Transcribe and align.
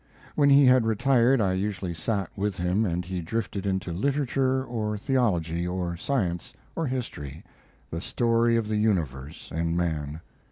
When 0.33 0.49
he 0.49 0.65
had 0.65 0.87
retired 0.87 1.39
I 1.41 1.53
usually 1.53 1.93
sat 1.93 2.31
with 2.35 2.57
him, 2.57 2.85
and 2.87 3.05
he 3.05 3.21
drifted 3.21 3.67
into 3.67 3.93
literature, 3.93 4.65
or 4.65 4.97
theology, 4.97 5.67
or 5.67 5.95
science, 5.95 6.55
or 6.75 6.87
history 6.87 7.43
the 7.91 8.01
story 8.01 8.57
of 8.57 8.67
the 8.67 8.77
universe 8.77 9.51
and 9.53 9.77
man. 9.77 10.19